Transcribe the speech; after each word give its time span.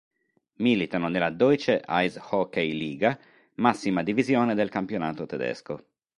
Militano 0.55 1.09
nella 1.09 1.29
Deutsche 1.29 1.79
Eishockey-Liga, 1.85 3.19
massima 3.57 4.01
divisione 4.01 4.55
del 4.55 4.69
campionato 4.69 5.27
tedesco. 5.27 5.89